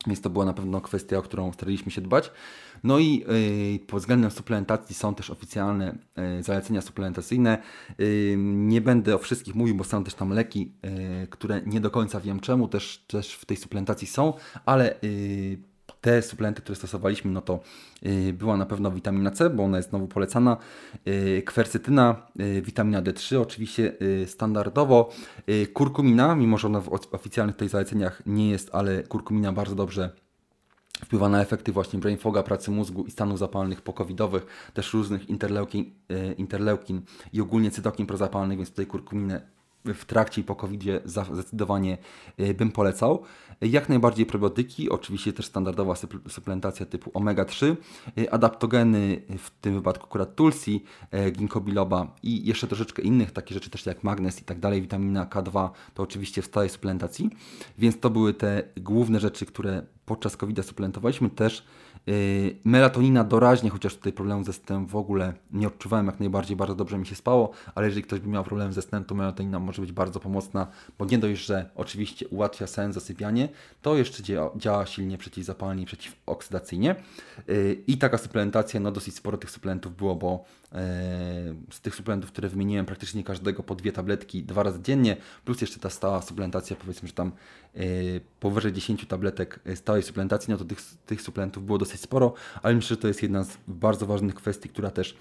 [0.07, 2.31] Więc to była na pewno kwestia, o którą staraliśmy się dbać.
[2.85, 3.25] No i
[3.73, 7.63] yy, pod względem suplementacji są też oficjalne yy, zalecenia suplementacyjne.
[7.99, 10.73] Yy, nie będę o wszystkich mówił, bo są też tam leki,
[11.31, 14.35] które nie do końca wiem czemu też, też w tej suplementacji są,
[14.67, 14.95] ale
[16.03, 17.61] te suplementy, które stosowaliśmy, no to
[18.07, 20.57] y, była na pewno witamina C, bo ona jest znowu polecana,
[21.09, 23.93] y, kwercytyna, y, witamina D3 oczywiście
[24.27, 25.11] standardowo,
[25.73, 30.11] kurkumina, mimo że ona w oficjalnych tej zaleceniach nie jest, ale kurkumina bardzo dobrze
[31.05, 35.95] wpływa na efekty właśnie brain foga, pracy mózgu i stanów zapalnych pokowidowych, też różnych interleukin,
[36.39, 39.41] interleukin i ogólnie cytokin prozapalnych, więc tutaj kurkuminę
[39.85, 41.99] w trakcie i po covid zdecydowanie
[42.41, 43.23] y, bym polecał.
[43.61, 45.95] Jak najbardziej probiotyki, oczywiście też standardowa
[46.29, 47.77] suplementacja typu omega-3,
[48.19, 50.85] y, adaptogeny, w tym wypadku akurat tulsi,
[51.33, 55.27] ginkgo biloba i jeszcze troszeczkę innych, takie rzeczy też jak magnez i tak dalej, witamina
[55.27, 57.31] K2 to oczywiście w stałej suplementacji,
[57.79, 61.65] więc to były te główne rzeczy, które podczas covid suplementowaliśmy też
[62.65, 66.99] melatonina doraźnie, chociaż tutaj problemu ze snem w ogóle nie odczuwałem, jak najbardziej bardzo dobrze
[66.99, 69.93] mi się spało, ale jeżeli ktoś by miał problem ze snem, to melatonina może być
[69.93, 70.67] bardzo pomocna,
[70.99, 73.49] bo nie dość, że oczywiście ułatwia sen, zasypianie,
[73.83, 74.23] to jeszcze
[74.57, 76.95] działa, silnie przeciwzapalnie i przeciwoksydacyjnie.
[77.49, 80.79] Yy, I taka suplementacja, no dosyć sporo tych suplementów było, bo yy,
[81.71, 85.81] z tych suplementów, które wymieniłem, praktycznie każdego po dwie tabletki dwa razy dziennie, plus jeszcze
[85.81, 87.33] ta stała suplementacja, powiedzmy, że tam
[88.41, 92.75] powyżej 10 tabletek stałej suplementacji, no to tych, tych suplementów było dosyć dosyć sporo, ale
[92.75, 95.17] myślę, że to jest jedna z bardzo ważnych kwestii, która też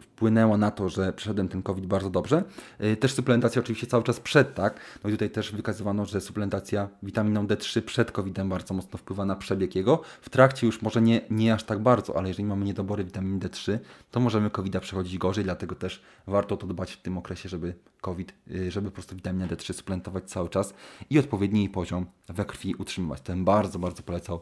[0.00, 2.44] wpłynęła na to, że przeszedłem ten COVID bardzo dobrze.
[2.80, 4.80] Y, też suplementacja oczywiście cały czas przed, tak?
[5.04, 9.36] No i tutaj też wykazywano, że suplementacja witaminą D3 przed COVID-em bardzo mocno wpływa na
[9.36, 10.02] przebieg jego.
[10.20, 13.78] W trakcie już może nie, nie aż tak bardzo, ale jeżeli mamy niedobory witaminy D3,
[14.10, 18.34] to możemy COVID-a przechodzić gorzej, dlatego też warto to dbać w tym okresie, żeby COVID,
[18.50, 20.74] y, żeby po prostu witaminę D3 suplementować cały czas
[21.10, 23.20] i odpowiedni poziom we krwi utrzymywać.
[23.20, 24.40] Ten bardzo, bardzo polecał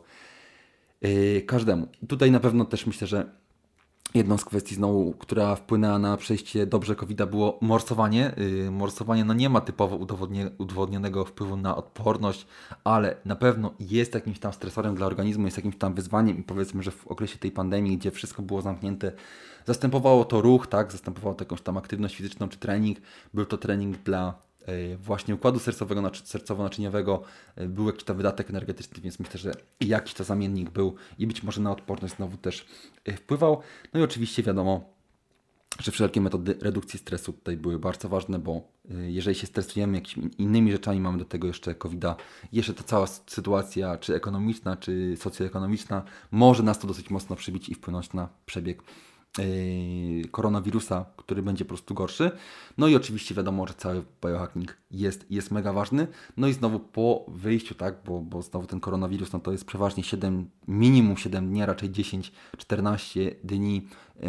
[1.46, 1.88] każdemu.
[2.08, 3.30] Tutaj na pewno też myślę, że
[4.14, 8.34] jedną z kwestii znowu, która wpłynęła na przejście dobrze covid było morsowanie.
[8.36, 9.96] Yy, morsowanie no nie ma typowo
[10.58, 12.46] udowodnionego wpływu na odporność,
[12.84, 16.82] ale na pewno jest jakimś tam stresorem dla organizmu, jest jakimś tam wyzwaniem i powiedzmy,
[16.82, 19.12] że w okresie tej pandemii, gdzie wszystko było zamknięte,
[19.66, 22.98] zastępowało to ruch, tak, zastępowało to jakąś tam aktywność fizyczną czy trening.
[23.34, 24.46] Był to trening dla
[24.98, 27.20] właśnie układu sercowego, sercowo-naczyniowego,
[27.68, 31.60] był jakiś tam wydatek energetyczny, więc myślę, że jakiś to zamiennik był i być może
[31.60, 32.66] na odporność znowu też
[33.16, 33.60] wpływał.
[33.94, 34.96] No i oczywiście wiadomo,
[35.80, 38.62] że wszelkie metody redukcji stresu tutaj były bardzo ważne, bo
[39.06, 42.04] jeżeli się stresujemy jakimiś innymi rzeczami, mamy do tego jeszcze covid
[42.52, 47.74] jeszcze ta cała sytuacja, czy ekonomiczna, czy socjoekonomiczna, może nas to dosyć mocno przybić i
[47.74, 48.82] wpłynąć na przebieg
[50.30, 52.30] koronawirusa, który będzie po prostu gorszy.
[52.78, 56.06] No i oczywiście wiadomo, że cały biohacking jest, jest mega ważny.
[56.36, 60.02] No i znowu po wyjściu, tak, bo, bo znowu ten koronawirus, no to jest przeważnie
[60.04, 63.88] 7, minimum 7 dni, raczej 10-14 dni
[64.20, 64.28] yy,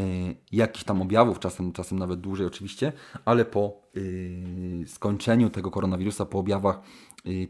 [0.51, 2.93] jakichś tam objawów, czasem, czasem nawet dłużej oczywiście,
[3.25, 6.81] ale po yy, skończeniu tego koronawirusa, po objawach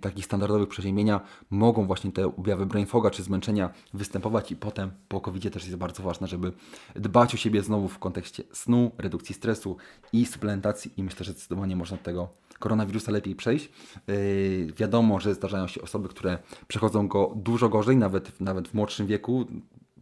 [0.02, 5.22] takich standardowych przeziębienia mogą właśnie te objawy brain foga czy zmęczenia występować i potem po
[5.22, 6.52] covid też jest bardzo ważne, żeby
[6.96, 9.78] dbać o siebie znowu w kontekście snu, redukcji stresu
[10.14, 13.70] i suplementacji i myślę, że zdecydowanie można tego koronawirusa lepiej przejść.
[14.08, 16.38] Yy, wiadomo, że zdarzają się osoby, które
[16.68, 19.46] przechodzą go dużo gorzej, nawet, nawet w młodszym wieku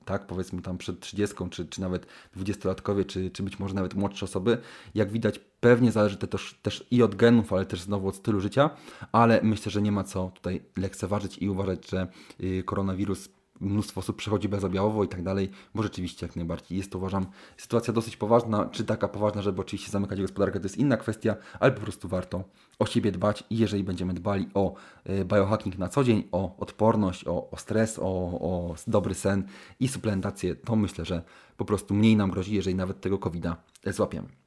[0.06, 4.26] tak, powiedzmy tam przed 30, czy, czy nawet 20-latkowie, czy, czy być może nawet młodsze
[4.26, 4.58] osoby.
[4.96, 8.42] Jak widać, pewnie zależy to też, też i od genów, ale też znowu od stylu
[8.42, 8.70] życia,
[9.12, 12.08] ale myślę, że nie ma co tutaj lekceważyć i uważać, że
[12.40, 16.98] yy, koronawirus mnóstwo osób przechodzi bezobjawowo i tak dalej, bo rzeczywiście jak najbardziej jest to
[16.98, 17.26] uważam
[17.58, 21.72] sytuacja dosyć poważna, czy taka poważna, żeby oczywiście zamykać gospodarkę, to jest inna kwestia, ale
[21.72, 22.44] po prostu warto
[22.80, 27.28] o siebie dbać i jeżeli będziemy dbali o e, biohacking na co dzień, o odporność,
[27.28, 28.04] o, o stres, o,
[28.42, 29.44] o dobry sen
[29.80, 31.24] i suplementację, to myślę, że
[31.58, 34.45] po prostu mniej nam grozi, jeżeli nawet tego COVID-a złapiemy.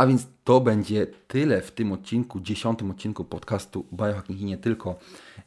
[0.00, 4.98] A więc to będzie tyle w tym odcinku, dziesiątym odcinku podcastu Biohacking i nie tylko,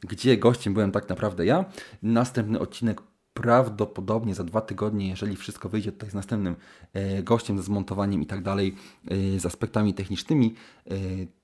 [0.01, 1.65] gdzie gościem byłem tak naprawdę ja.
[2.03, 3.01] Następny odcinek
[3.33, 6.55] prawdopodobnie za dwa tygodnie, jeżeli wszystko wyjdzie tutaj z następnym
[6.93, 8.75] e, gościem, ze zmontowaniem i tak dalej,
[9.07, 10.55] e, z aspektami technicznymi,
[10.87, 10.93] e,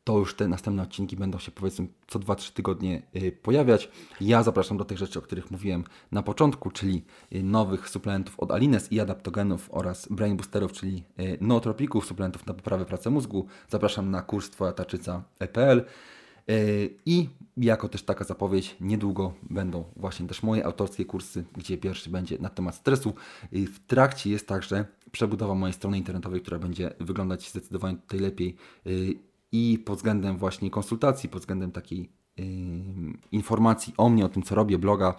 [0.10, 3.02] to już te następne odcinki będą się powiedzmy co 2-3 tygodnie
[3.42, 3.90] pojawiać.
[4.22, 8.92] Ja zapraszam do tych rzeczy, o których mówiłem na początku, czyli nowych suplementów od Alines
[8.92, 11.04] i adaptogenów oraz brain boosterów, czyli
[11.42, 13.46] nootropików, suplementów na poprawę pracy mózgu.
[13.68, 15.86] Zapraszam na kurs Twoja tarczyca.pl.
[17.06, 22.38] I jako też taka zapowiedź, niedługo będą właśnie też moje autorskie kursy, gdzie pierwszy będzie
[22.40, 23.14] na temat stresu.
[23.52, 28.56] W trakcie jest także przebudowa mojej strony internetowej, która będzie wyglądać zdecydowanie tutaj lepiej
[28.88, 32.20] y, i pod względem właśnie konsultacji, pod względem takiej
[33.32, 35.14] informacji o mnie, o tym co robię, bloga,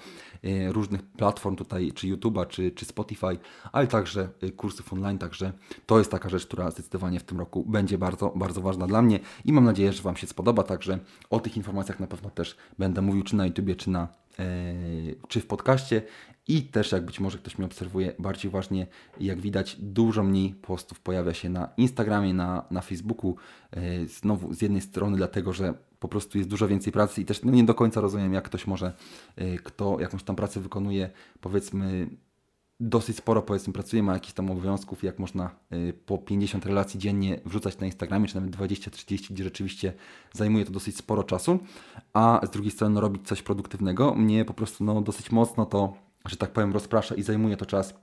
[0.68, 3.38] różnych platform tutaj, czy YouTube'a, czy, czy Spotify,
[3.72, 5.52] ale także y, kursów online, także
[5.86, 9.20] to jest taka rzecz, która zdecydowanie w tym roku będzie bardzo, bardzo ważna dla mnie
[9.44, 10.98] i mam nadzieję, że Wam się spodoba, także
[11.30, 14.08] o tych informacjach na pewno też będę mówił, czy na YouTubie, czy na
[15.28, 16.02] czy w podcaście.
[16.48, 18.86] I też jak być może ktoś mnie obserwuje bardziej uważnie,
[19.20, 23.36] jak widać dużo mniej postów pojawia się na Instagramie, na, na Facebooku,
[23.70, 27.42] e, znowu z jednej strony dlatego, że po prostu jest dużo więcej pracy i też
[27.42, 28.92] no nie do końca rozumiem, jak ktoś może,
[29.40, 32.08] y, kto jakąś tam pracę wykonuje, powiedzmy
[32.80, 37.40] dosyć sporo powiedzmy pracuje, ma jakichś tam obowiązków, jak można y, po 50 relacji dziennie
[37.44, 39.92] wrzucać na Instagramie, czy nawet 20-30, gdzie rzeczywiście
[40.32, 41.58] zajmuje to dosyć sporo czasu,
[42.12, 44.14] a z drugiej strony no, robić coś produktywnego.
[44.14, 45.94] Mnie po prostu no, dosyć mocno to,
[46.26, 47.94] że tak powiem, rozprasza i zajmuje to czas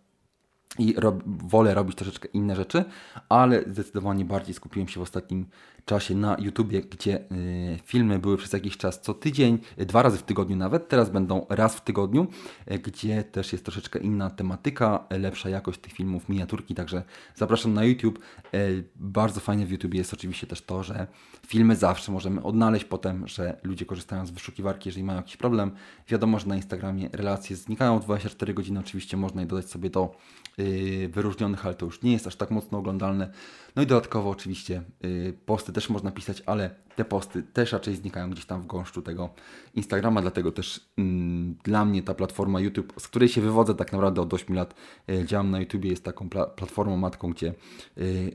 [0.79, 2.85] i rob, wolę robić troszeczkę inne rzeczy,
[3.29, 5.45] ale zdecydowanie bardziej skupiłem się w ostatnim
[5.87, 10.23] czasie na YouTubie, gdzie y, filmy były przez jakiś czas co tydzień, dwa razy w
[10.23, 12.27] tygodniu nawet, teraz będą raz w tygodniu,
[12.71, 17.03] y, gdzie też jest troszeczkę inna tematyka, lepsza jakość tych filmów, miniaturki, także
[17.35, 18.19] zapraszam na YouTube.
[18.53, 21.07] Y, bardzo fajne w YouTube jest oczywiście też to, że
[21.47, 25.71] filmy zawsze możemy odnaleźć potem, że ludzie korzystają z wyszukiwarki, jeżeli mają jakiś problem.
[26.07, 30.15] Wiadomo, że na Instagramie relacje znikają w 24 godziny, oczywiście można je dodać sobie do
[30.59, 33.31] Y, wyróżnionych, ale to już nie jest aż tak mocno oglądalne.
[33.77, 38.29] No i dodatkowo oczywiście y, posty też można pisać, ale te posty też raczej znikają
[38.29, 39.29] gdzieś tam w gąszczu tego
[39.73, 44.21] Instagrama, dlatego też mm, dla mnie ta platforma YouTube, z której się wywodzę tak naprawdę
[44.21, 44.75] od 8 lat,
[45.09, 47.53] y, działam na YouTubie, jest taką pla platformą matką, gdzie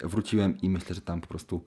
[0.05, 1.65] wróciłem i myślę, że tam po prostu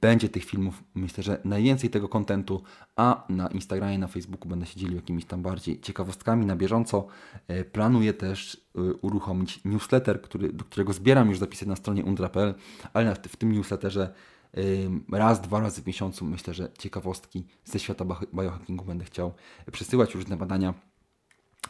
[0.00, 2.62] będzie tych filmów, myślę, że najwięcej tego kontentu,
[2.96, 7.06] a na Instagramie, na Facebooku będę się dzielił jakimiś tam bardziej ciekawostkami na bieżąco.
[7.72, 8.60] Planuję też
[9.00, 12.54] uruchomić newsletter, który, do którego zbieram już zapisy na stronie undra.pl,
[12.92, 14.14] ale w tym newsletterze
[15.12, 19.32] raz, dwa razy w miesiącu myślę, że ciekawostki ze świata biohackingu będę chciał
[19.72, 20.74] przesyłać, różne badania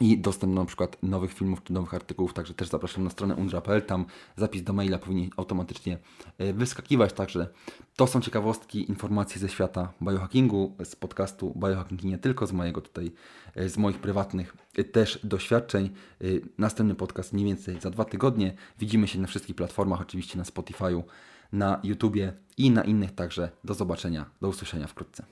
[0.01, 3.35] i dostęp do na przykład nowych filmów czy nowych artykułów, także też zapraszam na stronę
[3.35, 4.05] undra.pl, tam
[4.37, 5.99] zapis do maila powinien automatycznie
[6.39, 7.49] e, wyskakiwać, także
[7.97, 13.13] to są ciekawostki, informacje ze świata biohackingu, z podcastu Biohacking nie tylko, z mojego tutaj,
[13.55, 15.91] e, z moich prywatnych e, też doświadczeń.
[16.59, 18.55] Następny podcast mniej więcej za dwa tygodnie.
[18.79, 21.03] Widzimy się na wszystkich platformach, oczywiście na Spotify'u,
[21.53, 23.51] na YouTubie i na innych także.
[23.65, 25.25] Do zobaczenia, do usłyszenia wkrótce.